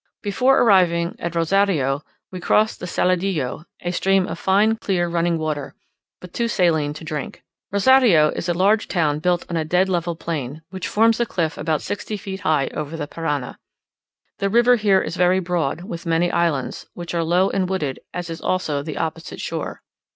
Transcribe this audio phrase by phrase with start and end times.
[0.23, 2.01] Before arriving at Rozario,
[2.31, 5.75] we crossed the Saladillo, a stream of fine clear running water,
[6.19, 7.43] but too saline to drink.
[7.71, 11.55] Rozario is a large town built on a dead level plain, which forms a cliff
[11.55, 13.59] about sixty feet high over the Parana.
[14.39, 18.27] The river here is very broad, with many islands, which are low and wooded, as
[18.31, 19.83] is also the opposite shore.